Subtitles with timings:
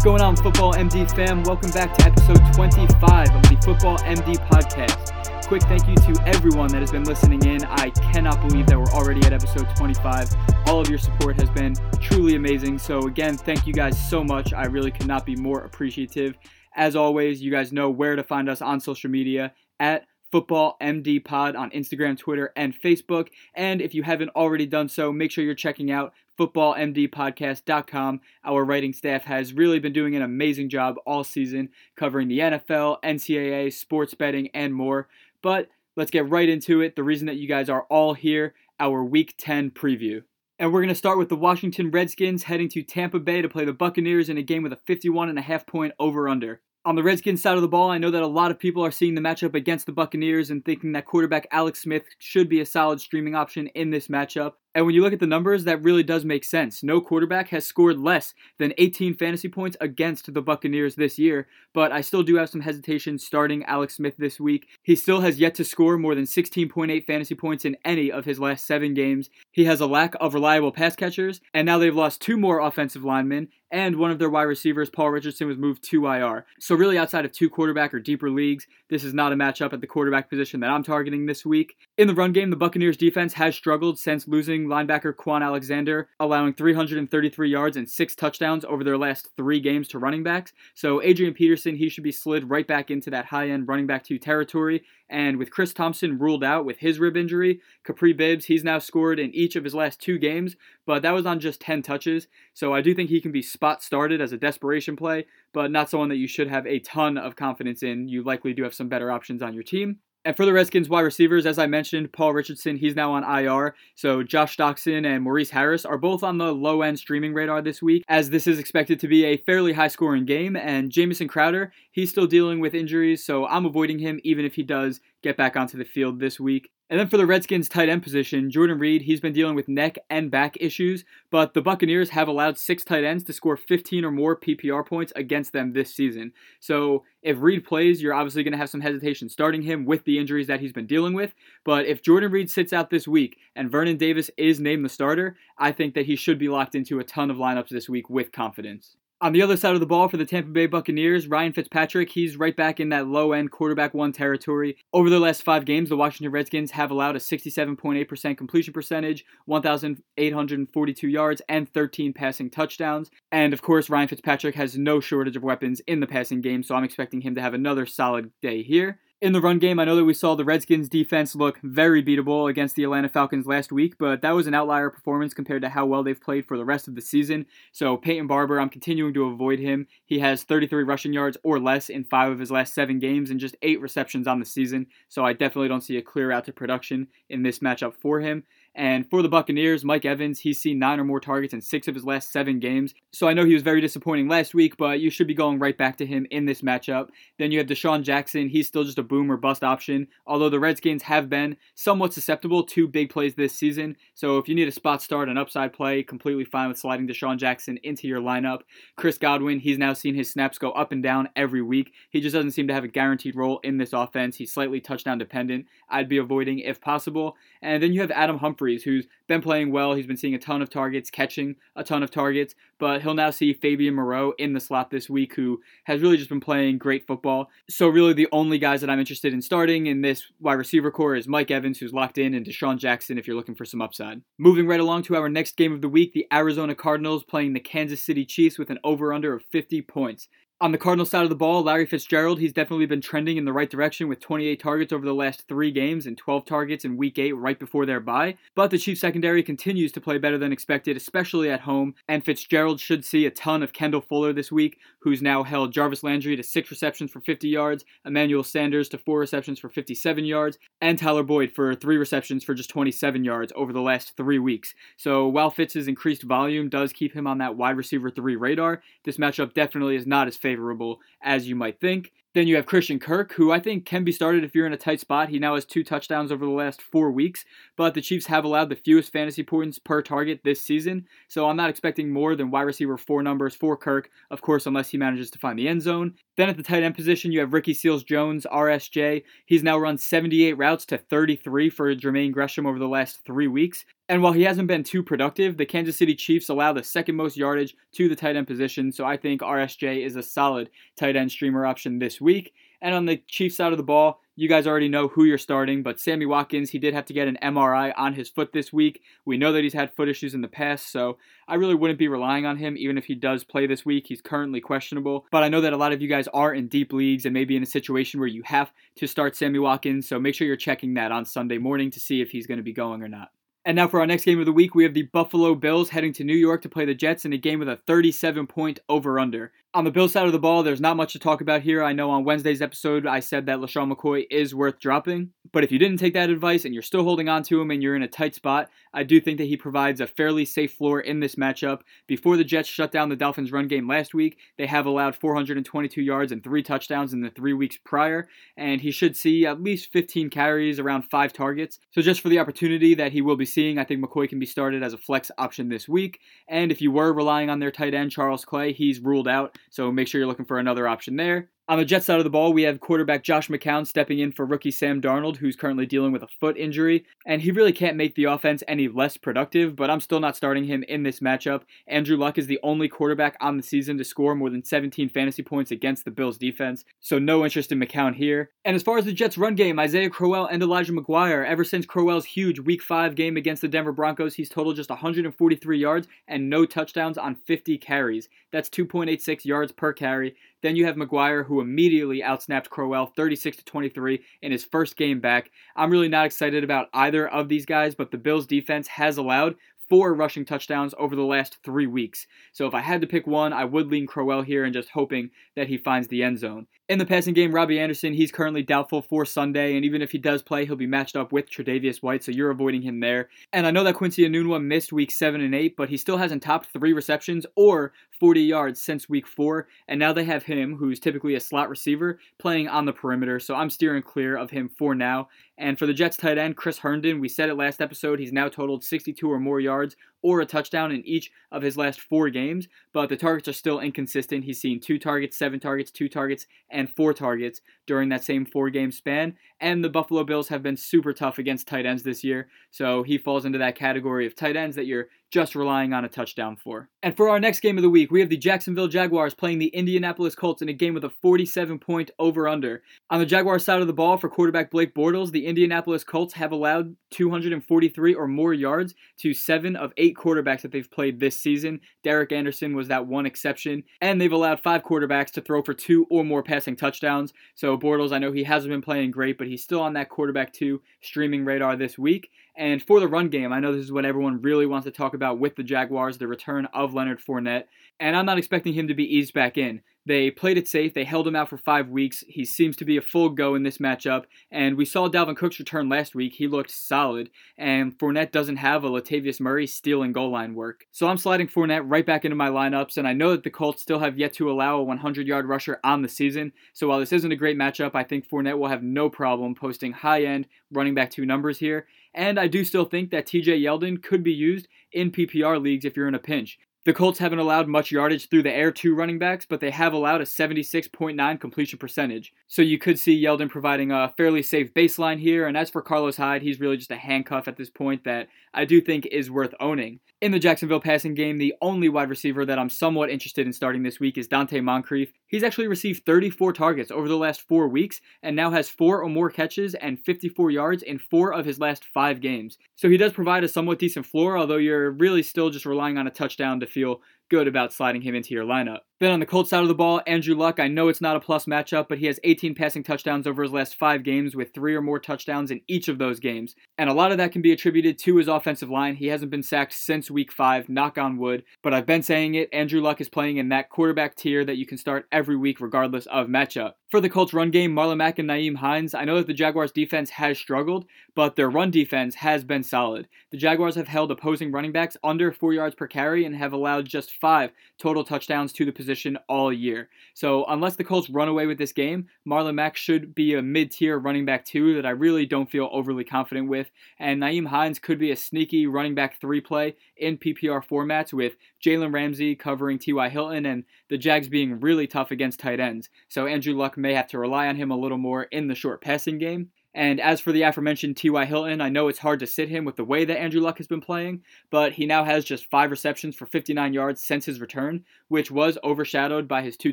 [0.00, 1.42] What's going on, Football MD fam?
[1.42, 5.46] Welcome back to episode 25 of the Football MD podcast.
[5.46, 7.66] Quick thank you to everyone that has been listening in.
[7.66, 10.34] I cannot believe that we're already at episode 25.
[10.68, 12.78] All of your support has been truly amazing.
[12.78, 14.54] So, again, thank you guys so much.
[14.54, 16.38] I really could not be more appreciative.
[16.74, 21.22] As always, you guys know where to find us on social media at Football MD
[21.22, 23.28] Pod on Instagram, Twitter, and Facebook.
[23.54, 28.20] And if you haven't already done so, make sure you're checking out footballmdpodcast.com.
[28.44, 33.02] Our writing staff has really been doing an amazing job all season covering the NFL,
[33.02, 35.08] NCAA, sports betting, and more.
[35.42, 36.96] But let's get right into it.
[36.96, 40.22] The reason that you guys are all here, our Week 10 preview.
[40.58, 43.64] And we're going to start with the Washington Redskins heading to Tampa Bay to play
[43.64, 47.56] the Buccaneers in a game with a 51.5 point over under on the Redskins side
[47.56, 49.86] of the ball, I know that a lot of people are seeing the matchup against
[49.86, 53.90] the Buccaneers and thinking that quarterback Alex Smith should be a solid streaming option in
[53.90, 54.54] this matchup.
[54.72, 56.84] And when you look at the numbers, that really does make sense.
[56.84, 61.90] No quarterback has scored less than 18 fantasy points against the Buccaneers this year, but
[61.90, 64.68] I still do have some hesitation starting Alex Smith this week.
[64.84, 68.38] He still has yet to score more than 16.8 fantasy points in any of his
[68.38, 69.28] last seven games.
[69.50, 73.02] He has a lack of reliable pass catchers, and now they've lost two more offensive
[73.02, 76.44] linemen, and one of their wide receivers, Paul Richardson, was moved to IR.
[76.58, 79.80] So, really, outside of two quarterback or deeper leagues, this is not a matchup at
[79.80, 81.76] the quarterback position that I'm targeting this week.
[81.96, 86.54] In the run game, the Buccaneers defense has struggled since losing linebacker Kwon Alexander, allowing
[86.54, 90.52] 333 yards and six touchdowns over their last three games to running backs.
[90.74, 94.04] So Adrian Peterson, he should be slid right back into that high end running back
[94.04, 94.82] two territory.
[95.08, 99.18] And with Chris Thompson ruled out with his rib injury, Kapri Bibbs, he's now scored
[99.18, 102.28] in each of his last two games, but that was on just 10 touches.
[102.54, 105.90] So I do think he can be spot started as a desperation play, but not
[105.90, 108.08] someone that you should have a ton of confidence in.
[108.08, 109.98] You likely do have some better options on your team.
[110.24, 113.74] And for the Redskins wide receivers, as I mentioned, Paul Richardson, he's now on IR.
[113.94, 117.80] So Josh Doctson and Maurice Harris are both on the low end streaming radar this
[117.80, 120.56] week, as this is expected to be a fairly high scoring game.
[120.56, 124.62] And Jamison Crowder, he's still dealing with injuries, so I'm avoiding him even if he
[124.62, 126.70] does get back onto the field this week.
[126.90, 129.96] And then for the Redskins tight end position, Jordan Reed, he's been dealing with neck
[130.10, 134.10] and back issues, but the Buccaneers have allowed six tight ends to score 15 or
[134.10, 136.32] more PPR points against them this season.
[136.58, 140.18] So if Reed plays, you're obviously going to have some hesitation starting him with the
[140.18, 141.32] injuries that he's been dealing with.
[141.64, 145.36] But if Jordan Reed sits out this week and Vernon Davis is named the starter,
[145.56, 148.32] I think that he should be locked into a ton of lineups this week with
[148.32, 148.96] confidence.
[149.22, 152.38] On the other side of the ball for the Tampa Bay Buccaneers, Ryan Fitzpatrick, he's
[152.38, 154.78] right back in that low end quarterback one territory.
[154.94, 161.06] Over their last five games, the Washington Redskins have allowed a 67.8% completion percentage, 1,842
[161.06, 163.10] yards, and 13 passing touchdowns.
[163.30, 166.74] And of course, Ryan Fitzpatrick has no shortage of weapons in the passing game, so
[166.74, 169.96] I'm expecting him to have another solid day here in the run game, I know
[169.96, 173.98] that we saw the Redskins defense look very beatable against the Atlanta Falcons last week,
[173.98, 176.88] but that was an outlier performance compared to how well they've played for the rest
[176.88, 177.44] of the season.
[177.70, 179.86] So Peyton Barber, I'm continuing to avoid him.
[180.06, 183.38] He has 33 rushing yards or less in five of his last seven games and
[183.38, 184.86] just eight receptions on the season.
[185.08, 188.44] So I definitely don't see a clear out to production in this matchup for him.
[188.74, 191.94] And for the Buccaneers, Mike Evans, he's seen nine or more targets in six of
[191.94, 192.94] his last seven games.
[193.12, 195.76] So I know he was very disappointing last week, but you should be going right
[195.76, 197.08] back to him in this matchup.
[197.38, 198.48] Then you have DeSean Jackson.
[198.48, 202.62] He's still just a boom or bust option, although the Redskins have been somewhat susceptible
[202.62, 203.96] to big plays this season.
[204.14, 207.38] So if you need a spot start, an upside play, completely fine with sliding DeSean
[207.38, 208.60] Jackson into your lineup.
[208.96, 211.92] Chris Godwin, he's now seen his snaps go up and down every week.
[212.10, 214.36] He just doesn't seem to have a guaranteed role in this offense.
[214.36, 215.66] He's slightly touchdown dependent.
[215.88, 217.36] I'd be avoiding if possible.
[217.62, 219.94] And then you have Adam Humphrey Humphries, who's been playing well.
[219.94, 223.30] He's been seeing a ton of targets, catching a ton of targets, but he'll now
[223.30, 227.06] see Fabian Moreau in the slot this week, who has really just been playing great
[227.06, 227.48] football.
[227.70, 231.16] So, really, the only guys that I'm interested in starting in this wide receiver core
[231.16, 234.20] is Mike Evans, who's locked in, and DeSean Jackson if you're looking for some upside.
[234.36, 237.60] Moving right along to our next game of the week, the Arizona Cardinals playing the
[237.60, 240.28] Kansas City Chiefs with an over under of 50 points.
[240.62, 243.52] On the Cardinal side of the ball, Larry Fitzgerald, he's definitely been trending in the
[243.52, 247.18] right direction with 28 targets over the last three games and 12 targets in week
[247.18, 248.36] 8 right before their bye.
[248.54, 252.78] But the Chiefs secondary continues to play better than expected, especially at home, and Fitzgerald
[252.78, 256.42] should see a ton of Kendall Fuller this week, who's now held Jarvis Landry to
[256.42, 261.22] 6 receptions for 50 yards, Emmanuel Sanders to 4 receptions for 57 yards, and Tyler
[261.22, 264.74] Boyd for 3 receptions for just 27 yards over the last 3 weeks.
[264.98, 269.16] So while Fitz's increased volume does keep him on that wide receiver 3 radar, this
[269.16, 272.12] matchup definitely is not as favorable favorable as you might think.
[272.32, 274.76] Then you have Christian Kirk, who I think can be started if you're in a
[274.76, 275.30] tight spot.
[275.30, 277.44] He now has two touchdowns over the last four weeks,
[277.76, 281.56] but the Chiefs have allowed the fewest fantasy points per target this season, so I'm
[281.56, 285.28] not expecting more than wide receiver four numbers for Kirk, of course, unless he manages
[285.32, 286.14] to find the end zone.
[286.36, 289.24] Then at the tight end position, you have Ricky Seals Jones, RSJ.
[289.46, 293.84] He's now run 78 routes to 33 for Jermaine Gresham over the last three weeks.
[294.08, 297.36] And while he hasn't been too productive, the Kansas City Chiefs allow the second most
[297.36, 301.30] yardage to the tight end position, so I think RSJ is a solid tight end
[301.30, 302.52] streamer option this week.
[302.82, 305.82] And on the Chiefs side of the ball, you guys already know who you're starting,
[305.82, 309.02] but Sammy Watkins, he did have to get an MRI on his foot this week.
[309.26, 312.08] We know that he's had foot issues in the past, so I really wouldn't be
[312.08, 314.06] relying on him even if he does play this week.
[314.06, 316.94] He's currently questionable, but I know that a lot of you guys are in deep
[316.94, 320.34] leagues and maybe in a situation where you have to start Sammy Watkins, so make
[320.34, 323.02] sure you're checking that on Sunday morning to see if he's going to be going
[323.02, 323.28] or not.
[323.66, 326.14] And now for our next game of the week, we have the Buffalo Bills heading
[326.14, 329.18] to New York to play the Jets in a game with a 37 point over
[329.18, 329.52] under.
[329.72, 331.80] On the Bills side of the ball, there's not much to talk about here.
[331.80, 335.70] I know on Wednesday's episode I said that LeSean McCoy is worth dropping, but if
[335.70, 338.02] you didn't take that advice and you're still holding on to him and you're in
[338.02, 341.36] a tight spot, I do think that he provides a fairly safe floor in this
[341.36, 341.82] matchup.
[342.08, 346.02] Before the Jets shut down the Dolphins' run game last week, they have allowed 422
[346.02, 349.92] yards and three touchdowns in the three weeks prior, and he should see at least
[349.92, 351.78] 15 carries, around five targets.
[351.92, 354.46] So just for the opportunity that he will be seeing, I think McCoy can be
[354.46, 356.18] started as a flex option this week.
[356.48, 359.56] And if you were relying on their tight end, Charles Clay, he's ruled out.
[359.70, 361.50] So make sure you're looking for another option there.
[361.70, 364.44] On the Jets side of the ball, we have quarterback Josh McCown stepping in for
[364.44, 368.16] rookie Sam Darnold, who's currently dealing with a foot injury, and he really can't make
[368.16, 371.62] the offense any less productive, but I'm still not starting him in this matchup.
[371.86, 375.44] Andrew Luck is the only quarterback on the season to score more than 17 fantasy
[375.44, 378.50] points against the Bills defense, so no interest in McCown here.
[378.64, 381.86] And as far as the Jets run game, Isaiah Crowell and Elijah McGuire, ever since
[381.86, 386.50] Crowell's huge Week 5 game against the Denver Broncos, he's totaled just 143 yards and
[386.50, 388.28] no touchdowns on 50 carries.
[388.50, 390.34] That's 2.86 yards per carry.
[390.62, 395.20] Then you have McGuire, who immediately outsnapped Crowell 36 to 23 in his first game
[395.20, 395.50] back.
[395.76, 399.56] I'm really not excited about either of these guys, but the Bills defense has allowed
[399.90, 402.26] four rushing touchdowns over the last three weeks.
[402.52, 405.30] So if I had to pick one, I would lean Crowell here and just hoping
[405.56, 406.68] that he finds the end zone.
[406.90, 410.18] In the passing game, Robbie Anderson, he's currently doubtful for Sunday, and even if he
[410.18, 413.28] does play, he'll be matched up with Tre'Davious White, so you're avoiding him there.
[413.52, 416.42] And I know that Quincy Enunwa missed week 7 and 8, but he still hasn't
[416.42, 420.98] topped three receptions or 40 yards since week 4, and now they have him, who's
[420.98, 424.92] typically a slot receiver, playing on the perimeter, so I'm steering clear of him for
[424.96, 425.28] now.
[425.56, 428.48] And for the Jets tight end, Chris Herndon, we said it last episode, he's now
[428.48, 432.68] totaled 62 or more yards or a touchdown in each of his last four games,
[432.92, 434.44] but the targets are still inconsistent.
[434.44, 438.70] He's seen two targets, seven targets, two targets, and four targets during that same four
[438.70, 439.36] game span.
[439.60, 443.18] And the Buffalo Bills have been super tough against tight ends this year, so he
[443.18, 446.88] falls into that category of tight ends that you're just relying on a touchdown for.
[447.02, 449.68] And for our next game of the week, we have the Jacksonville Jaguars playing the
[449.68, 452.82] Indianapolis Colts in a game with a 47 point over under.
[453.10, 456.52] On the Jaguars side of the ball, for quarterback Blake Bortles, the Indianapolis Colts have
[456.52, 461.80] allowed 243 or more yards to seven of eight quarterbacks that they've played this season.
[462.02, 466.06] Derek Anderson was that one exception, and they've allowed five quarterbacks to throw for two
[466.10, 467.32] or more passing touchdowns.
[467.54, 470.52] So Bortles, I know he hasn't been playing great, but he's still on that quarterback
[470.52, 472.30] two streaming radar this week.
[472.56, 475.14] And for the run game, I know this is what everyone really wants to talk
[475.14, 477.64] about with the Jaguars, the return of Leonard Fournette.
[478.00, 479.82] And I'm not expecting him to be eased back in.
[480.06, 480.94] They played it safe.
[480.94, 482.24] They held him out for five weeks.
[482.26, 484.24] He seems to be a full go in this matchup.
[484.50, 486.32] And we saw Dalvin Cook's return last week.
[486.32, 487.28] He looked solid.
[487.58, 490.86] And Fournette doesn't have a Latavius Murray stealing goal line work.
[490.90, 492.96] So I'm sliding Fournette right back into my lineups.
[492.96, 495.78] And I know that the Colts still have yet to allow a 100 yard rusher
[495.84, 496.52] on the season.
[496.72, 499.92] So while this isn't a great matchup, I think Fournette will have no problem posting
[499.92, 501.86] high end running back two numbers here.
[502.14, 505.96] And I do still think that TJ Yeldon could be used in PPR leagues if
[505.96, 506.58] you're in a pinch.
[506.86, 509.92] The Colts haven't allowed much yardage through the air to running backs, but they have
[509.92, 512.32] allowed a 76.9 completion percentage.
[512.46, 515.46] So you could see Yeldon providing a fairly safe baseline here.
[515.46, 518.64] And as for Carlos Hyde, he's really just a handcuff at this point that I
[518.64, 520.00] do think is worth owning.
[520.22, 523.82] In the Jacksonville passing game, the only wide receiver that I'm somewhat interested in starting
[523.82, 525.12] this week is Donte Moncrief.
[525.26, 529.08] He's actually received 34 targets over the last four weeks and now has four or
[529.08, 532.58] more catches and 54 yards in four of his last five games.
[532.76, 536.06] So he does provide a somewhat decent floor, although you're really still just relying on
[536.06, 538.80] a touchdown to feel good about sliding him into your lineup.
[539.00, 541.20] Then on the Colts side of the ball, Andrew Luck, I know it's not a
[541.20, 544.74] plus matchup, but he has 18 passing touchdowns over his last five games with three
[544.74, 546.54] or more touchdowns in each of those games.
[546.76, 548.96] And a lot of that can be attributed to his offensive line.
[548.96, 551.44] He hasn't been sacked since week five, knock on wood.
[551.62, 554.66] But I've been saying it, Andrew Luck is playing in that quarterback tier that you
[554.66, 556.74] can start every week regardless of matchup.
[556.90, 559.70] For the Colts run game, Marlon Mack and Nyheim Hines, I know that the Jaguars
[559.70, 563.08] defense has struggled, but their run defense has been solid.
[563.30, 566.86] The Jaguars have held opposing running backs under four yards per carry and have allowed
[566.86, 569.88] just 5 total touchdowns to the position all year.
[570.14, 573.70] So, unless the Colts run away with this game, Marlon Mack should be a mid
[573.70, 576.70] tier running back 2 that I really don't feel overly confident with.
[576.98, 581.36] And Nyheim Hines could be a sneaky running back 3 play in PPR formats with
[581.64, 583.08] Jalen Ramsey covering T.Y.
[583.08, 585.88] Hilton and the Jags being really tough against tight ends.
[586.08, 588.80] So, Andrew Luck may have to rely on him a little more in the short
[588.80, 589.50] passing game.
[589.74, 591.24] And as for the aforementioned T.Y.
[591.24, 593.68] Hilton, I know it's hard to sit him with the way that Andrew Luck has
[593.68, 597.84] been playing, but he now has just five receptions for 59 yards since his return,
[598.08, 599.72] which was overshadowed by his two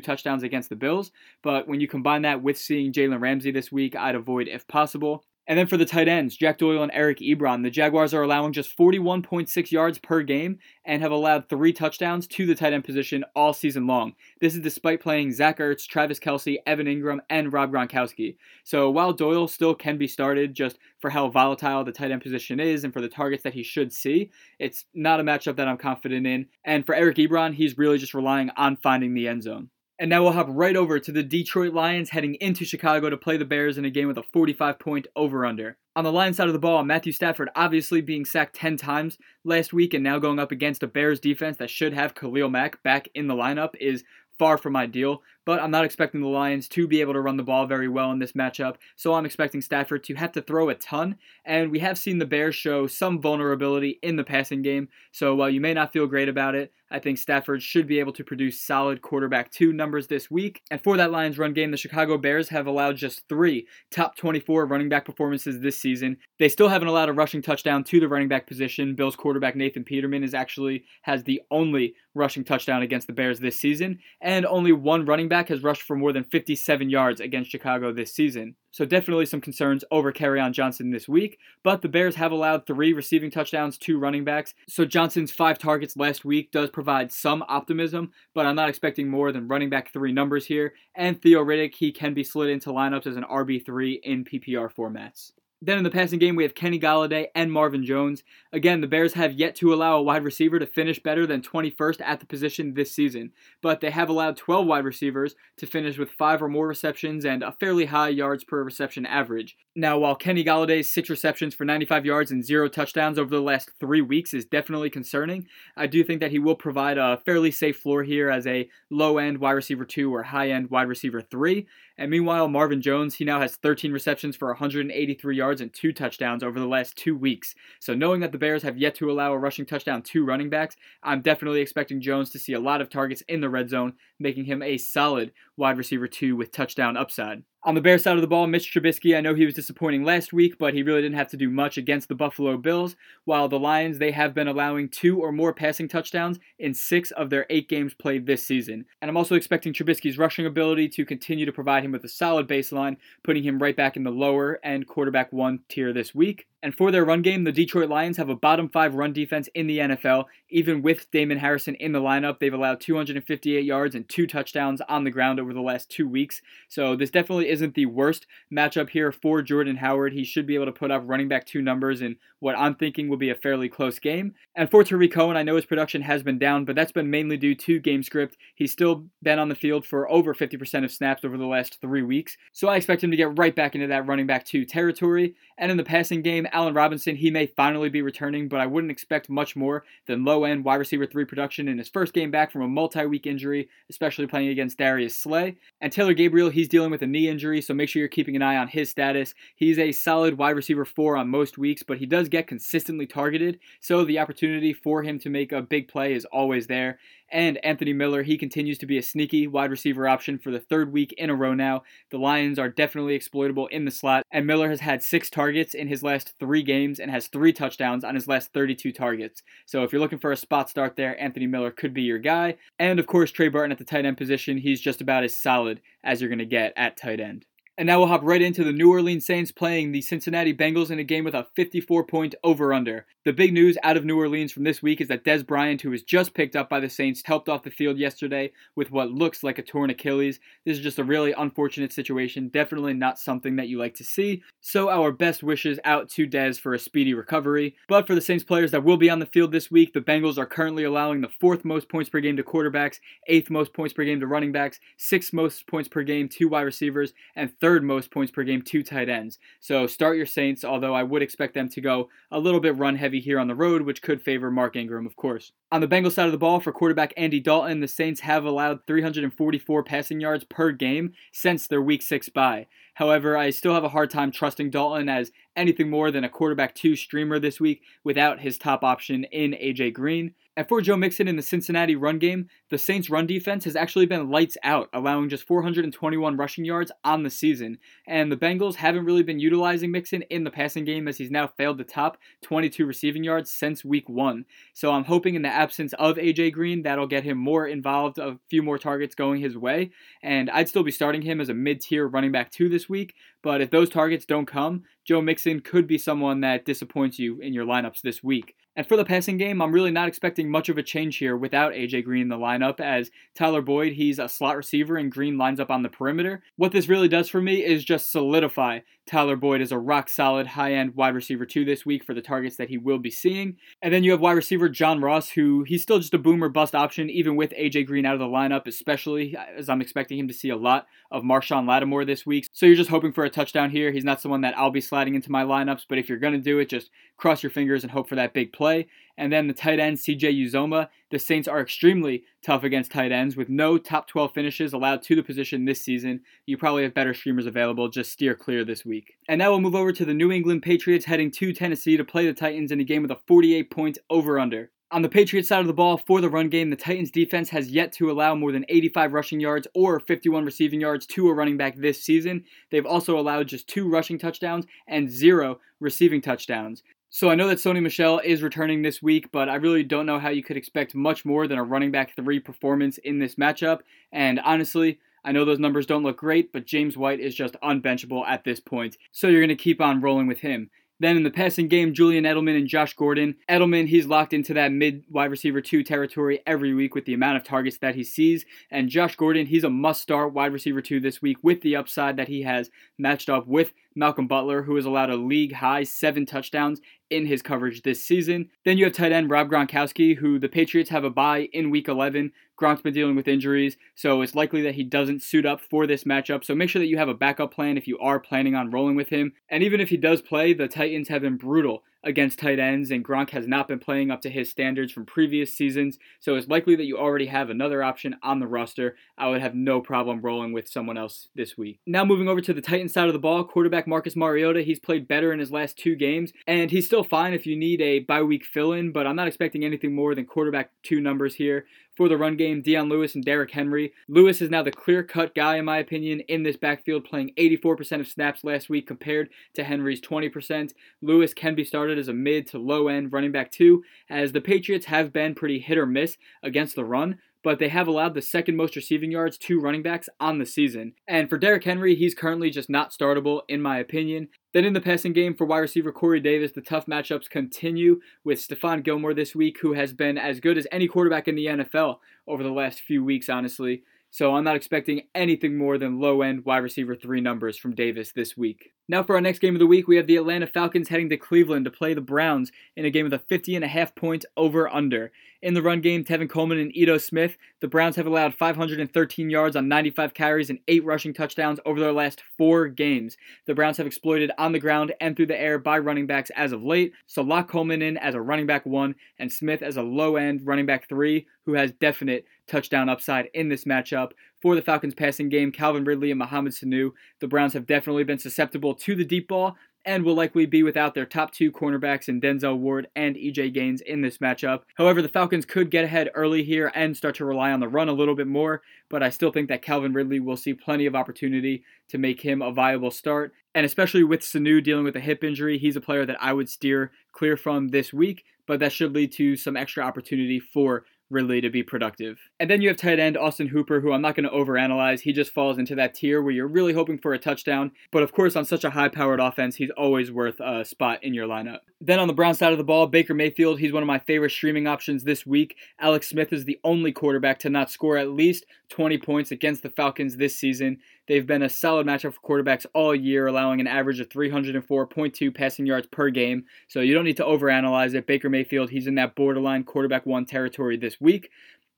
[0.00, 1.10] touchdowns against the Bills.
[1.42, 5.24] But when you combine that with seeing Jalen Ramsey this week, I'd avoid if possible.
[5.48, 8.52] And then for the tight ends, Jack Doyle and Eric Ebron, the Jaguars are allowing
[8.52, 13.24] just 41.6 yards per game and have allowed three touchdowns to the tight end position
[13.34, 14.12] all season long.
[14.42, 18.36] This is despite playing Zach Ertz, Travis Kelce, Evan Engram, and Rob Gronkowski.
[18.62, 22.60] So while Doyle still can be started just for how volatile the tight end position
[22.60, 25.78] is and for the targets that he should see, it's not a matchup that I'm
[25.78, 26.46] confident in.
[26.66, 29.70] And for Eric Ebron, he's really just relying on finding the end zone.
[30.00, 33.36] And now we'll hop right over to the Detroit Lions heading into Chicago to play
[33.36, 35.76] the Bears in a game with a 45 point over under.
[35.96, 39.72] On the Lions side of the ball, Matthew Stafford obviously being sacked 10 times last
[39.72, 43.08] week and now going up against a Bears defense that should have Khalil Mack back
[43.12, 44.04] in the lineup is
[44.38, 47.42] far from ideal, but I'm not expecting the Lions to be able to run the
[47.42, 50.74] ball very well in this matchup, so I'm expecting Stafford to have to throw a
[50.74, 55.34] ton, and we have seen the Bears show some vulnerability in the passing game, so
[55.34, 58.24] while you may not feel great about it, I think Stafford should be able to
[58.24, 60.62] produce solid quarterback two numbers this week.
[60.70, 64.66] And for that Lions run game, the Chicago Bears have allowed just three top 24
[64.66, 66.16] running back performances this season.
[66.38, 68.94] They still haven't allowed a rushing touchdown to the running back position.
[68.94, 73.60] Bills quarterback Nathan Peterman is actually has the only rushing touchdown against the Bears this
[73.60, 77.92] season, and only one running back has rushed for more than 57 yards against Chicago
[77.92, 78.56] this season.
[78.72, 82.92] So definitely some concerns over Kerryon Johnson this week, but the Bears have allowed three
[82.92, 84.54] receiving touchdowns to running backs.
[84.68, 89.30] So Johnson's five targets last week does provide some optimism, but I'm not expecting more
[89.30, 90.74] than running back three numbers here.
[90.96, 95.32] And Theo Riddick, he can be slid into lineups as an RB3 in PPR formats.
[95.60, 98.22] Then in the passing game, we have Kenny Golladay and Marvin Jones.
[98.52, 102.00] Again, the Bears have yet to allow a wide receiver to finish better than 21st
[102.00, 106.10] at the position this season, but they have allowed 12 wide receivers to finish with
[106.10, 109.56] five or more receptions and a fairly high yards per reception average.
[109.74, 113.70] Now, while Kenny Golladay's six receptions for 95 yards and zero touchdowns over the last
[113.80, 117.78] three weeks is definitely concerning, I do think that he will provide a fairly safe
[117.78, 121.66] floor here as a low end wide receiver two or high end wide receiver three.
[121.98, 126.44] And meanwhile, Marvin Jones, he now has 13 receptions for 183 yards and two touchdowns
[126.44, 127.56] over the last two weeks.
[127.80, 130.76] So knowing that the Bears have yet to allow a rushing touchdown to running backs,
[131.02, 134.44] I'm definitely expecting Jones to see a lot of targets in the red zone, making
[134.44, 137.42] him a solid wide receiver two with touchdown upside.
[137.64, 140.32] On the Bears side of the ball, Mitch Trubisky, I know he was disappointing last
[140.32, 142.94] week, but he really didn't have to do much against the Buffalo Bills.
[143.24, 147.30] While the Lions, they have been allowing two or more passing touchdowns in six of
[147.30, 148.84] their eight games played this season.
[149.02, 152.46] And I'm also expecting Trubisky's rushing ability to continue to provide him with a solid
[152.46, 156.46] baseline, putting him right back in the lower end quarterback one tier this week.
[156.62, 159.68] And for their run game, the Detroit Lions have a bottom five run defense in
[159.68, 160.24] the NFL.
[160.50, 165.04] Even with Damon Harrison in the lineup, they've allowed 258 yards and two touchdowns on
[165.04, 166.42] the ground over the last two weeks.
[166.68, 170.14] So this definitely isn't the worst matchup here for Jordan Howard.
[170.14, 173.08] He should be able to put up running back two numbers in what I'm thinking
[173.08, 174.34] will be a fairly close game.
[174.54, 177.36] And for Tarik Cohen, I know his production has been down, but that's been mainly
[177.36, 178.36] due to game script.
[178.54, 182.02] He's still been on the field for over 50% of snaps over the last three
[182.02, 182.36] weeks.
[182.52, 185.34] So I expect him to get right back into that running back two territory.
[185.56, 188.90] And in the passing game, Allen Robinson, he may finally be returning, but I wouldn't
[188.90, 192.50] expect much more than low end wide receiver three production in his first game back
[192.50, 195.56] from a multi week injury, especially playing against Darius Slay.
[195.80, 198.42] And Taylor Gabriel, he's dealing with a knee injury, so make sure you're keeping an
[198.42, 199.34] eye on his status.
[199.56, 203.58] He's a solid wide receiver four on most weeks, but he does get consistently targeted,
[203.80, 206.98] so the opportunity for him to make a big play is always there.
[207.30, 210.92] And Anthony Miller, he continues to be a sneaky wide receiver option for the third
[210.92, 211.82] week in a row now.
[212.10, 215.88] The Lions are definitely exploitable in the slot, and Miller has had six targets in
[215.88, 219.42] his last three games and has three touchdowns on his last 32 targets.
[219.66, 222.56] So if you're looking for a spot start there, Anthony Miller could be your guy.
[222.78, 225.80] And of course, Trey Burton at the tight end position, he's just about as solid
[226.02, 227.44] as you're going to get at tight end.
[227.78, 230.98] And now we'll hop right into the New Orleans Saints playing the Cincinnati Bengals in
[230.98, 233.06] a game with a 54 point over under.
[233.24, 235.90] The big news out of New Orleans from this week is that Dez Bryant, who
[235.90, 239.44] was just picked up by the Saints, helped off the field yesterday with what looks
[239.44, 240.40] like a torn Achilles.
[240.66, 244.42] This is just a really unfortunate situation, definitely not something that you like to see.
[244.60, 247.76] So, our best wishes out to Dez for a speedy recovery.
[247.86, 250.38] But for the Saints players that will be on the field this week, the Bengals
[250.38, 254.04] are currently allowing the fourth most points per game to quarterbacks, eighth most points per
[254.04, 257.84] game to running backs, sixth most points per game to wide receivers, and third third
[257.84, 259.38] most points per game to tight ends.
[259.60, 262.96] So start your Saints, although I would expect them to go a little bit run
[262.96, 265.52] heavy here on the road, which could favor Mark Ingram, of course.
[265.70, 268.86] On the Bengals side of the ball, for quarterback Andy Dalton, the Saints have allowed
[268.86, 272.68] 344 passing yards per game since their week six bye.
[272.98, 276.74] However, I still have a hard time trusting Dalton as anything more than a quarterback
[276.74, 280.34] two streamer this week without his top option in AJ Green.
[280.58, 284.06] And for Joe Mixon in the Cincinnati run game, the Saints' run defense has actually
[284.06, 287.78] been lights out, allowing just 421 rushing yards on the season.
[288.08, 291.46] And the Bengals haven't really been utilizing Mixon in the passing game as he's now
[291.46, 294.46] failed the top 22 receiving yards since week one.
[294.74, 298.40] So I'm hoping in the absence of AJ Green, that'll get him more involved, a
[298.50, 299.92] few more targets going his way.
[300.24, 303.14] And I'd still be starting him as a mid tier running back two week.
[303.42, 307.52] But if those targets don't come, Joe Mixon could be someone that disappoints you in
[307.52, 308.54] your lineups this week.
[308.78, 311.72] And for the passing game, I'm really not expecting much of a change here without
[311.72, 315.58] AJ Green in the lineup, as Tyler Boyd, he's a slot receiver and Green lines
[315.58, 316.44] up on the perimeter.
[316.54, 320.46] What this really does for me is just solidify Tyler Boyd is a rock solid
[320.46, 323.56] high end wide receiver two this week for the targets that he will be seeing.
[323.82, 326.74] And then you have wide receiver John Ross, who he's still just a boomer bust
[326.74, 330.34] option, even with AJ Green out of the lineup, especially as I'm expecting him to
[330.34, 332.46] see a lot of Marshon Lattimore this week.
[332.52, 333.90] So you're just hoping for a touchdown here.
[333.90, 336.38] He's not someone that I'll be sliding into my lineups, but if you're going to
[336.38, 338.88] do it, just cross your fingers and hope for that big play.
[339.18, 340.88] And then the tight end, CJ Uzomah.
[341.10, 345.16] The Saints are extremely tough against tight ends with no top 12 finishes allowed to
[345.16, 346.20] the position this season.
[346.46, 347.88] You probably have better streamers available.
[347.88, 349.14] Just steer clear this week.
[349.28, 352.26] And now we'll move over to the New England Patriots heading to Tennessee to play
[352.26, 354.70] the Titans in a game with a 48 point over under.
[354.90, 357.68] On the Patriots side of the ball, for the run game, the Titans defense has
[357.68, 361.58] yet to allow more than 85 rushing yards or 51 receiving yards to a running
[361.58, 362.44] back this season.
[362.70, 366.82] They've also allowed just two rushing touchdowns and zero receiving touchdowns.
[367.10, 370.18] So I know that Sony Michel is returning this week, but I really don't know
[370.18, 373.80] how you could expect much more than a running back three performance in this matchup.
[374.12, 378.26] And honestly, I know those numbers don't look great, but James White is just unbenchable
[378.26, 378.98] at this point.
[379.10, 380.68] So you're going to keep on rolling with him.
[381.00, 383.36] Then in the passing game, Julian Edelman and Josh Gordon.
[383.48, 387.36] Edelman, he's locked into that mid wide receiver two territory every week with the amount
[387.36, 388.44] of targets that he sees.
[388.70, 392.16] And Josh Gordon, he's a must start wide receiver two this week with the upside
[392.16, 396.24] that he has matched up with Malcolm Butler, who has allowed a league high seven
[396.24, 398.48] touchdowns in his coverage this season.
[398.64, 401.88] Then you have tight end Rob Gronkowski, who the Patriots have a bye in week
[401.88, 402.32] 11.
[402.58, 406.04] Gronk's been dealing with injuries, so it's likely that he doesn't suit up for this
[406.04, 406.44] matchup.
[406.44, 408.96] So make sure that you have a backup plan if you are planning on rolling
[408.96, 409.32] with him.
[409.48, 413.04] And even if he does play, the Titans have been brutal against tight ends, and
[413.04, 416.76] Gronk has not been playing up to his standards from previous seasons, so it's likely
[416.76, 418.96] that you already have another option on the roster.
[419.16, 421.80] I would have no problem rolling with someone else this week.
[421.86, 425.08] Now, moving over to the Titans side of the ball, quarterback Marcus Mariota, he's played
[425.08, 428.22] better in his last two games, and he's still fine if you need a bye
[428.22, 431.66] week fill in, but I'm not expecting anything more than quarterback two numbers here
[431.98, 433.92] for the run game, Dion Lewis and Derrick Henry.
[434.06, 437.98] Lewis is now the clear cut guy, in my opinion, in this backfield, playing 84%
[437.98, 440.74] of snaps last week compared to Henry's 20%.
[441.02, 444.40] Lewis can be started as a mid to low end running back, too, as the
[444.40, 448.22] Patriots have been pretty hit or miss against the run but they have allowed the
[448.22, 450.94] second most receiving yards to running backs on the season.
[451.06, 454.28] And for Derrick Henry, he's currently just not startable, in my opinion.
[454.52, 458.38] Then in the passing game for wide receiver Corey Davis, the tough matchups continue with
[458.38, 461.98] Stephon Gilmore this week, who has been as good as any quarterback in the NFL
[462.26, 463.82] over the last few weeks, honestly.
[464.10, 468.12] So I'm not expecting anything more than low end wide receiver three numbers from Davis
[468.12, 468.72] this week.
[468.90, 471.18] Now for our next game of the week, we have the Atlanta Falcons heading to
[471.18, 474.24] Cleveland to play the Browns in a game with a 50 and a half point
[474.34, 475.12] over under.
[475.42, 479.56] In the run game, Tevin Coleman and Ito Smith, the Browns have allowed 513 yards
[479.56, 483.18] on 95 carries and 8 rushing touchdowns over their last 4 games.
[483.46, 486.52] The Browns have exploited on the ground and through the air by running backs as
[486.52, 489.82] of late, so lock Coleman in as a running back 1 and Smith as a
[489.82, 494.12] low end running back 3 who has definite touchdown upside in this matchup.
[494.40, 498.18] For the Falcons passing game, Calvin Ridley and Mohamed Sanu, the Browns have definitely been
[498.18, 502.20] susceptible to the deep ball and will likely be without their top two cornerbacks in
[502.20, 504.62] Denzel Ward and EJ Gaines in this matchup.
[504.74, 507.88] However, the Falcons could get ahead early here and start to rely on the run
[507.88, 510.94] a little bit more, but I still think that Calvin Ridley will see plenty of
[510.94, 513.32] opportunity to make him a viable start.
[513.54, 516.50] And especially with Sanu dealing with a hip injury, he's a player that I would
[516.50, 521.40] steer clear from this week, but that should lead to some extra opportunity for Ridley
[521.40, 522.18] to be productive.
[522.38, 525.00] And then you have tight end Austin Hooper, who I'm not going to overanalyze.
[525.00, 527.72] He just falls into that tier where you're really hoping for a touchdown.
[527.90, 531.14] But of course, on such a high powered offense, he's always worth a spot in
[531.14, 531.60] your lineup.
[531.80, 534.32] Then on the Brown side of the ball, Baker Mayfield, he's one of my favorite
[534.32, 535.56] streaming options this week.
[535.78, 539.70] Alex Smith is the only quarterback to not score at least 20 points against the
[539.70, 540.78] Falcons this season.
[541.06, 545.66] They've been a solid matchup for quarterbacks all year, allowing an average of 304.2 passing
[545.66, 546.46] yards per game.
[546.66, 548.08] So you don't need to overanalyze it.
[548.08, 551.30] Baker Mayfield, he's in that borderline quarterback one territory this week.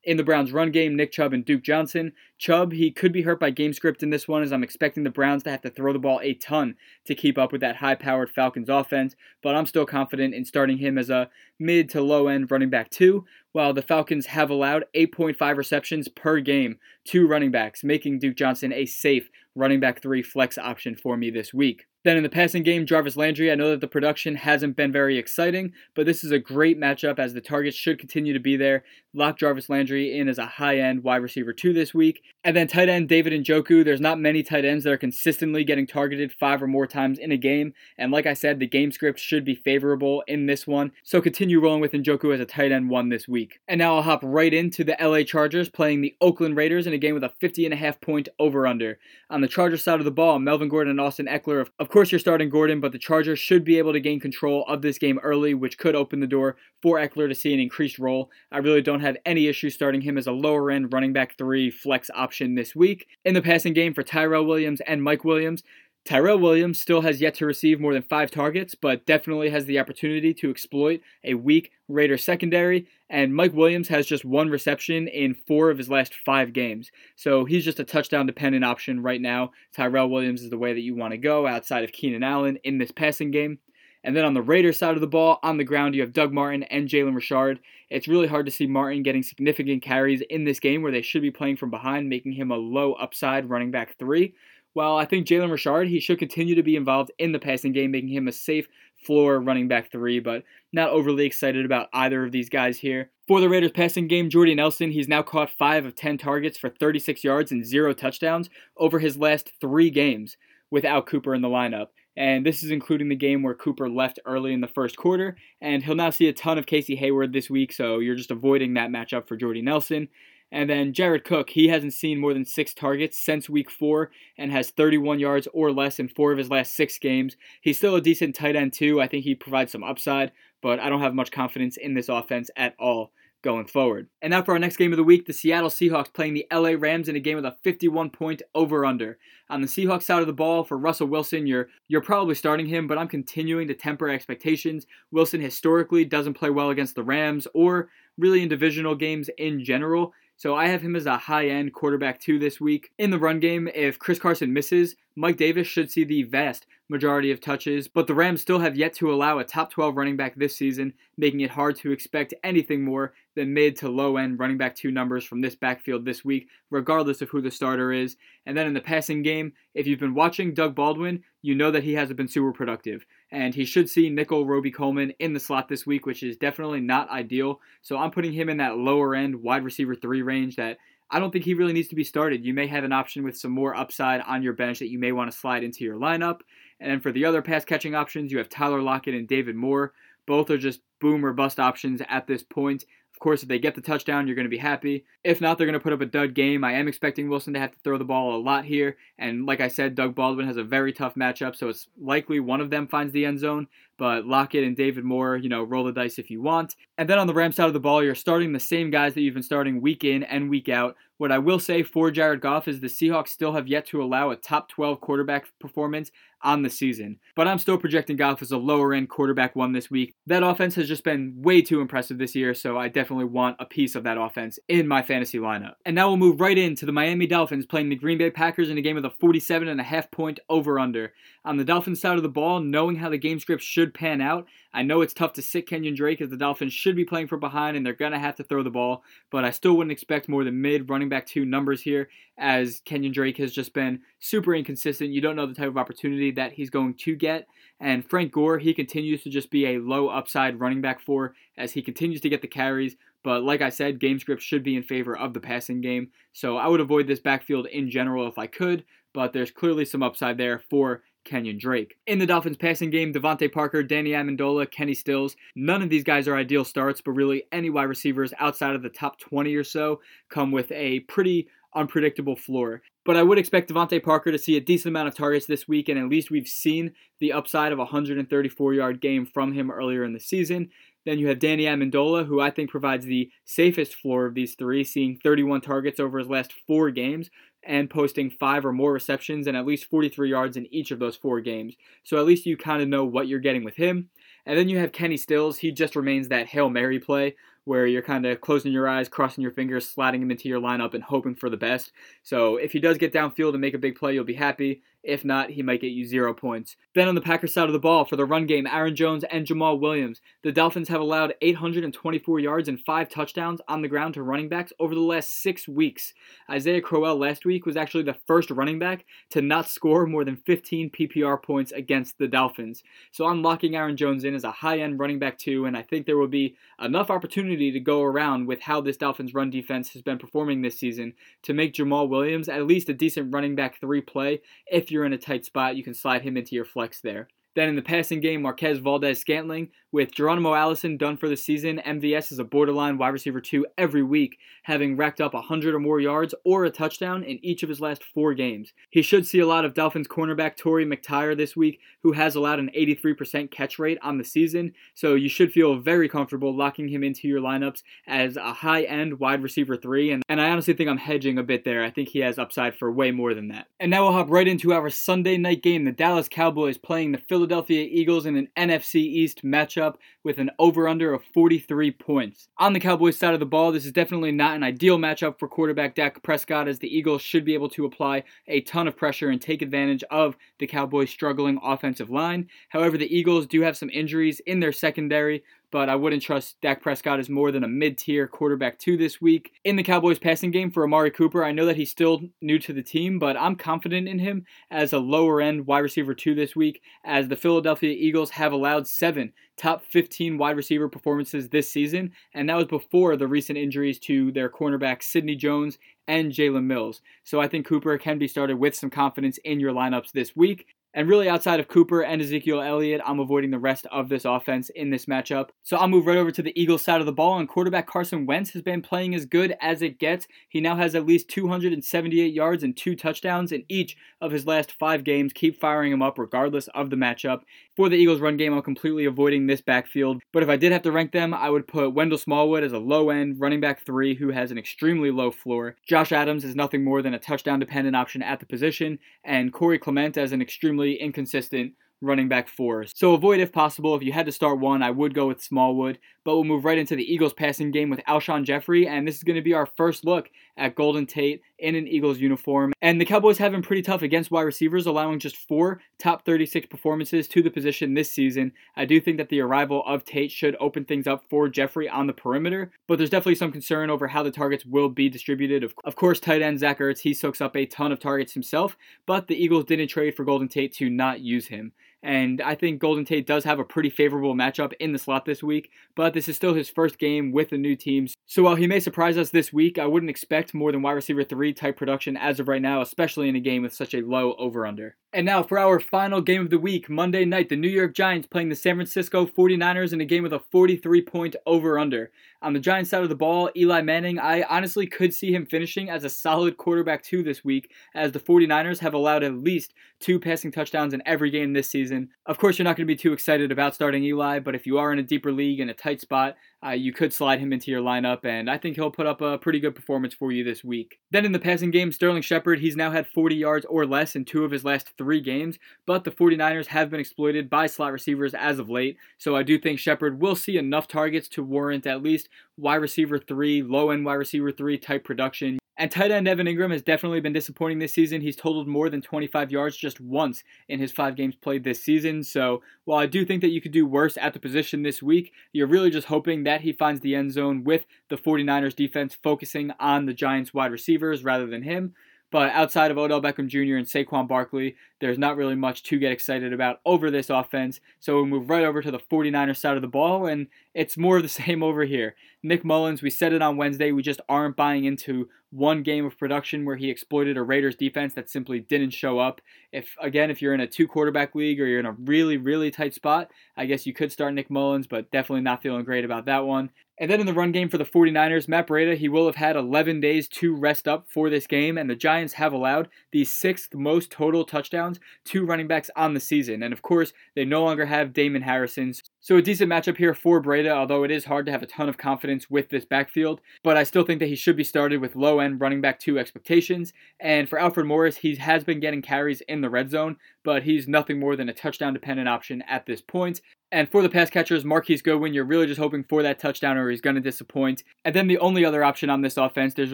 [0.03, 2.13] In the Browns' run game, Nick Chubb and Duke Johnson.
[2.39, 5.11] Chubb, he could be hurt by game script in this one, as I'm expecting the
[5.11, 7.93] Browns to have to throw the ball a ton to keep up with that high
[7.93, 12.27] powered Falcons offense, but I'm still confident in starting him as a mid to low
[12.27, 17.51] end running back, too, while the Falcons have allowed 8.5 receptions per game to running
[17.51, 21.85] backs, making Duke Johnson a safe running back three flex option for me this week.
[22.03, 25.17] Then in the passing game, Jarvis Landry, I know that the production hasn't been very
[25.17, 28.83] exciting, but this is a great matchup as the targets should continue to be there.
[29.13, 32.23] Lock Jarvis Landry in as a high end wide receiver two this week.
[32.43, 35.85] And then tight end David Njoku, there's not many tight ends that are consistently getting
[35.85, 37.73] targeted five or more times in a game.
[37.97, 40.93] And like I said, the game script should be favorable in this one.
[41.03, 43.59] So continue rolling with Njoku as a tight end one this week.
[43.67, 46.97] And now I'll hop right into the LA Chargers playing the Oakland Raiders in a
[46.97, 48.97] game with a 50 and a half point over under.
[49.29, 52.19] On the Chargers side of the ball, Melvin Gordon and Austin Ekeler, of course, you're
[52.19, 55.53] starting Gordon, but the Chargers should be able to gain control of this game early,
[55.53, 58.31] which could open the door for Ekeler to see an increased role.
[58.51, 61.69] I really don't have any issue starting him as a lower end running back three
[61.69, 63.07] flex option this week.
[63.25, 65.63] In the passing game for Tyrell Williams and Mike Williams,
[66.03, 69.77] Tyrell Williams still has yet to receive more than five targets, but definitely has the
[69.77, 72.87] opportunity to exploit a weak Raider secondary.
[73.07, 76.89] And Mike Williams has just one reception in four of his last five games.
[77.15, 79.51] So he's just a touchdown dependent option right now.
[79.75, 82.79] Tyrell Williams is the way that you want to go outside of Keenan Allen in
[82.79, 83.59] this passing game.
[84.03, 86.33] And then on the Raiders side of the ball, on the ground, you have Doug
[86.33, 87.59] Martin and Jalen Richard.
[87.89, 91.21] It's really hard to see Martin getting significant carries in this game where they should
[91.21, 94.33] be playing from behind, making him a low upside running back three.
[94.73, 97.91] While I think Jalen Richard, he should continue to be involved in the passing game,
[97.91, 98.67] making him a safe
[99.05, 103.09] floor running back three, but not overly excited about either of these guys here.
[103.27, 106.69] For the Raiders passing game, Jordy Nelson, he's now caught 5 of 10 targets for
[106.69, 110.37] 36 yards and 0 touchdowns over his last three games
[110.69, 111.87] without Cooper in the lineup.
[112.17, 115.37] And this is including the game where Cooper left early in the first quarter.
[115.61, 118.73] And he'll now see a ton of Casey Hayward this week, so you're just avoiding
[118.73, 120.09] that matchup for Jordy Nelson.
[120.51, 124.51] And then Jared Cook, he hasn't seen more than six targets since week four and
[124.51, 127.37] has 31 yards or less in four of his last six games.
[127.61, 128.99] He's still a decent tight end, too.
[129.01, 132.49] I think he provides some upside, but I don't have much confidence in this offense
[132.57, 133.11] at all
[133.41, 134.07] going forward.
[134.21, 136.73] And now for our next game of the week, the Seattle Seahawks playing the LA
[136.77, 139.17] Rams in a game with a 51 point over under.
[139.49, 142.87] On the Seahawks side of the ball for Russell Wilson, you're you're probably starting him,
[142.87, 144.85] but I'm continuing to temper expectations.
[145.11, 150.13] Wilson historically doesn't play well against the Rams or really in divisional games in general.
[150.41, 152.89] So I have him as a high end quarterback two this week.
[152.97, 157.29] In the run game, if Chris Carson misses, Mike Davis should see the vast majority
[157.29, 160.33] of touches, but the Rams still have yet to allow a top 12 running back
[160.35, 164.57] this season, making it hard to expect anything more than mid to low end running
[164.57, 168.17] back two numbers from this backfield this week, regardless of who the starter is.
[168.47, 171.83] And then in the passing game, if you've been watching Doug Baldwin, you know that
[171.83, 173.05] he hasn't been super productive.
[173.31, 176.81] And he should see nickel Robey Coleman in the slot this week, which is definitely
[176.81, 177.61] not ideal.
[177.81, 180.77] So I'm putting him in that lower end wide receiver three range that
[181.09, 182.45] I don't think he really needs to be started.
[182.45, 185.11] You may have an option with some more upside on your bench that you may
[185.11, 186.39] want to slide into your lineup.
[186.79, 189.93] And for the other pass catching options, you have Tyler Lockett and David Moore.
[190.25, 192.85] Both are just boom or bust options at this point
[193.21, 195.05] course, if they get the touchdown, you're going to be happy.
[195.23, 196.63] If not, they're going to put up a dud game.
[196.63, 198.97] I am expecting Wilson to have to throw the ball a lot here.
[199.17, 202.59] And like I said, Doug Baldwin has a very tough matchup, so it's likely one
[202.61, 203.67] of them finds the end zone.
[204.01, 206.75] But Lockett and David Moore, you know, roll the dice if you want.
[206.97, 209.21] And then on the Rams side of the ball, you're starting the same guys that
[209.21, 210.95] you've been starting week in and week out.
[211.19, 214.31] What I will say for Jared Goff is the Seahawks still have yet to allow
[214.31, 216.09] a top 12 quarterback performance
[216.43, 217.19] on the season.
[217.35, 220.15] But I'm still projecting Goff as a lower end quarterback one this week.
[220.25, 223.65] That offense has just been way too impressive this year, so I definitely want a
[223.65, 225.75] piece of that offense in my fantasy lineup.
[225.85, 228.77] And now we'll move right into the Miami Dolphins playing the Green Bay Packers in
[228.77, 231.13] a game with a 47 and a half point over under.
[231.45, 234.47] On the Dolphins side of the ball, knowing how the game script should pan out,
[234.73, 237.39] I know it's tough to sit Kenyon Drake as the Dolphins should be playing from
[237.39, 240.29] behind and they're going to have to throw the ball, but I still wouldn't expect
[240.29, 244.55] more than mid running back two numbers here as Kenyon Drake has just been super
[244.55, 245.11] inconsistent.
[245.11, 247.47] You don't know the type of opportunity that he's going to get.
[247.79, 251.73] And Frank Gore, he continues to just be a low upside running back four as
[251.73, 252.95] he continues to get the carries.
[253.23, 256.09] But like I said, game script should be in favor of the passing game.
[256.31, 260.01] So I would avoid this backfield in general if I could, but there's clearly some
[260.01, 261.97] upside there for Kenyon Drake.
[262.07, 266.27] In the Dolphins passing game, DeVante Parker, Danny Amendola, Kenny Stills, none of these guys
[266.27, 270.01] are ideal starts, but really any wide receivers outside of the top 20 or so
[270.29, 272.81] come with a pretty unpredictable floor.
[273.03, 275.89] But I would expect DeVante Parker to see a decent amount of targets this week,
[275.89, 280.03] and at least we've seen the upside of a 134 yard game from him earlier
[280.03, 280.69] in the season.
[281.03, 284.83] Then you have Danny Amendola, who I think provides the safest floor of these three,
[284.83, 287.31] seeing 31 targets over his last four games
[287.63, 291.15] and posting five or more receptions and at least 43 yards in each of those
[291.15, 291.75] four games.
[292.03, 294.09] So at least you kind of know what you're getting with him.
[294.45, 295.59] And then you have Kenny Stills.
[295.59, 299.41] He just remains that Hail Mary play where you're kind of closing your eyes, crossing
[299.41, 301.91] your fingers, sliding him into your lineup, and hoping for the best.
[302.23, 304.81] So if he does get downfield and make a big play, you'll be happy.
[305.03, 306.75] If not, he might get you zero points.
[306.93, 309.47] Then on the Packers side of the ball, for the run game, Aaron Jones and
[309.47, 310.21] Jamaal Williams.
[310.43, 314.71] The Dolphins have allowed 824 yards and five touchdowns on the ground to running backs
[314.79, 316.13] over the last six weeks.
[316.49, 320.35] Isaiah Crowell last week was actually the first running back to not score more than
[320.35, 322.83] 15 PPR points against the Dolphins.
[323.11, 325.81] So I'm locking Aaron Jones in as a high end running back too, and I
[325.81, 329.93] think there will be enough opportunity to go around with how this Dolphins run defense
[329.93, 333.79] has been performing this season to make Jamaal Williams at least a decent running back
[333.79, 337.01] three play if you're in a tight spot, you can slide him into your flex
[337.01, 337.27] there.
[337.53, 341.81] Then in the passing game, Marquez Valdes Scantling With Geronimo Allison done for the season,
[341.85, 345.99] MVS is a borderline wide receiver 2 every week, having racked up 100 or more
[345.99, 348.71] yards or a touchdown in each of his last four games.
[348.89, 352.59] He should see a lot of Dolphins cornerback Torry McTyer this week, who has allowed
[352.59, 357.03] an 83% catch rate on the season, so you should feel very comfortable locking him
[357.03, 360.89] into your lineups as a high end wide receiver 3, and, and I honestly think
[360.89, 361.83] I'm hedging a bit there.
[361.83, 363.67] I think he has upside for way more than that.
[363.77, 367.17] And now we'll hop right into our Sunday night game the Dallas Cowboys playing the
[367.17, 367.40] Philadelphia.
[367.41, 372.47] Philadelphia Eagles in an NFC East matchup with an over under of 43 points.
[372.57, 375.47] On the Cowboys side of the ball, this is definitely not an ideal matchup for
[375.47, 379.29] quarterback Dak Prescott, as the Eagles should be able to apply a ton of pressure
[379.29, 382.47] and take advantage of the Cowboys' struggling offensive line.
[382.69, 386.81] However, the Eagles do have some injuries in their secondary, but I wouldn't trust Dak
[386.81, 389.53] Prescott as more than a mid tier quarterback two this week.
[389.63, 392.73] In the Cowboys passing game for Amari Cooper, I know that he's still new to
[392.73, 396.55] the team, but I'm confident in him as a lower end wide receiver two this
[396.55, 402.11] week, as the Philadelphia Eagles have allowed seven top 15 wide receiver performances this season,
[402.33, 407.01] and that was before the recent injuries to their cornerback Sidney Jones and Jalen Mills.
[407.23, 410.65] So I think Cooper can be started with some confidence in your lineups this week.
[410.93, 414.69] And really, outside of Cooper and Ezekiel Elliott, I'm avoiding the rest of this offense
[414.69, 415.49] in this matchup.
[415.63, 417.39] So I'll move right over to the Eagles side of the ball.
[417.39, 420.27] And quarterback Carson Wentz has been playing as good as it gets.
[420.49, 424.73] He now has at least 278 yards and two touchdowns in each of his last
[424.73, 425.31] five games.
[425.31, 427.43] Keep firing him up regardless of the matchup.
[427.77, 430.21] For the Eagles run game, I'm completely avoiding this backfield.
[430.33, 432.79] But if I did have to rank them, I would put Wendell Smallwood as a
[432.79, 435.77] low end running back three who has an extremely low floor.
[435.87, 438.99] Josh Adams is nothing more than a touchdown dependent option at the position.
[439.23, 442.85] And Corey Clement as an extremely extremely inconsistent running back four.
[442.95, 443.95] So avoid if possible.
[443.95, 445.99] If you had to start one, I would go with Smallwood.
[446.25, 449.23] But we'll move right into the Eagles passing game with Alshon Jeffery, and this is
[449.23, 452.73] going to be our first look at Golden Tate in an Eagles uniform.
[452.81, 456.67] And the Cowboys have been pretty tough against wide receivers, allowing just four top 36
[456.67, 458.51] performances to the position this season.
[458.75, 462.07] I do think that the arrival of Tate should open things up for Jeffery on
[462.07, 465.63] the perimeter, but there's definitely some concern over how the targets will be distributed.
[465.63, 468.77] Of, of course, tight end Zach Ertz, he soaks up a ton of targets himself,
[469.05, 471.73] but the Eagles didn't trade for Golden Tate to not use him.
[472.03, 475.43] And I think Golden Tate does have a pretty favorable matchup in the slot this
[475.43, 478.15] week, but this is still his first game with the new teams.
[478.25, 481.23] So while he may surprise us this week, I wouldn't expect more than wide receiver
[481.23, 484.33] 3 type production as of right now, especially in a game with such a low
[484.35, 484.95] over under.
[485.13, 488.27] And now for our final game of the week, Monday night, the New York Giants
[488.27, 492.11] playing the San Francisco 49ers in a game with a 43 point over under.
[492.41, 495.89] On the Giants side of the ball, Eli Manning, I honestly could see him finishing
[495.89, 500.17] as a solid quarterback two this week, as the 49ers have allowed at least two
[500.17, 502.09] passing touchdowns in every game this season.
[502.25, 504.77] Of course, you're not going to be too excited about starting Eli, but if you
[504.77, 507.71] are in a deeper league in a tight spot, uh, you could slide him into
[507.71, 510.63] your lineup, and I think he'll put up a pretty good performance for you this
[510.63, 510.99] week.
[511.09, 514.25] Then in the passing game, Sterling Shepard, he's now had 40 yards or less in
[514.25, 518.33] two of his last three games, but the 49ers have been exploited by slot receivers
[518.33, 522.03] as of late, so I do think Shepard will see enough targets to warrant at
[522.03, 525.60] least wide receiver three, low end wide receiver three type production.
[525.81, 528.21] And tight end Evan Engram has definitely been disappointing this season.
[528.21, 532.23] He's totaled more than 25 yards just once in his five games played this season.
[532.23, 535.33] So while I do think that you could do worse at the position this week,
[535.53, 539.71] you're really just hoping that he finds the end zone with the 49ers defense focusing
[539.79, 541.95] on the Giants wide receivers rather than him.
[542.31, 543.75] But outside of Odell Beckham Jr.
[543.75, 547.81] and Saquon Barkley, there's not really much to get excited about over this offense.
[547.99, 551.17] So we'll move right over to the 49ers side of the ball, and it's more
[551.17, 552.15] of the same over here.
[552.41, 556.17] Nick Mullens, we said it on Wednesday, we just aren't buying into one game of
[556.17, 559.41] production where he exploited a Raiders defense that simply didn't show up.
[559.73, 562.71] If again, if you're in a two quarterback league or you're in a really, really
[562.71, 566.25] tight spot, I guess you could start Nick Mullens, but definitely not feeling great about
[566.25, 566.69] that one.
[567.01, 569.55] And then in the run game for the 49ers, Matt Breida, he will have had
[569.55, 573.73] 11 days to rest up for this game, and the Giants have allowed the sixth
[573.73, 576.61] most total touchdowns to running backs on the season.
[576.61, 578.93] And of course, they no longer have Damon Harrison.
[579.23, 581.87] So a decent matchup here for Breida, although it is hard to have a ton
[581.87, 583.39] of confidence with this backfield.
[583.63, 586.17] But I still think that he should be started with low end running back two
[586.17, 586.91] expectations.
[587.19, 590.87] And for Alfred Morris, he has been getting carries in the red zone, but he's
[590.87, 593.41] nothing more than a touchdown dependent option at this point.
[593.73, 596.89] And for the pass catchers, Marquise Goodwin, you're really just hoping for that touchdown or
[596.89, 597.83] he's going to disappoint.
[598.03, 599.93] And then the only other option on this offense, there's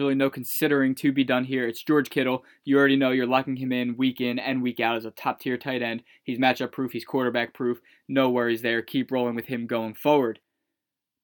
[0.00, 1.68] really no considering to be done here.
[1.68, 2.44] It's George Kittle.
[2.64, 5.38] You already know you're locking him in week in and week out as a top
[5.38, 6.02] tier tight end.
[6.24, 7.78] He's matchup proof, he's quarterback proof.
[8.08, 8.82] No worries there.
[8.82, 10.40] Keep rolling with him going forward.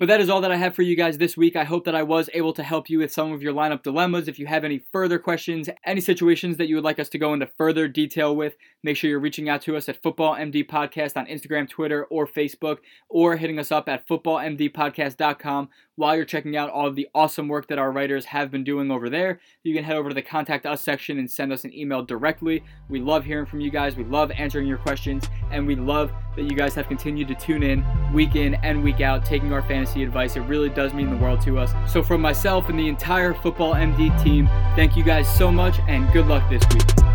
[0.01, 1.55] But that is all that I have for you guys this week.
[1.55, 4.27] I hope that I was able to help you with some of your lineup dilemmas.
[4.27, 7.33] If you have any further questions, any situations that you would like us to go
[7.33, 11.17] into further detail with, make sure you're reaching out to us at Football MD Podcast
[11.17, 16.71] on Instagram, Twitter, or Facebook, or hitting us up at footballmdpodcast.com while you're checking out
[16.71, 19.41] all of the awesome work that our writers have been doing over there.
[19.63, 22.65] You can head over to the Contact Us section and send us an email directly.
[22.89, 23.97] We love hearing from you guys.
[23.97, 27.63] We love answering your questions, and we love that you guys have continued to tune
[27.63, 30.37] in week in and week out, taking our fantasy advice.
[30.37, 31.73] It really does mean the world to us.
[31.93, 36.13] So, from myself and the entire Football MD team, thank you guys so much, and
[36.13, 37.14] good luck this week.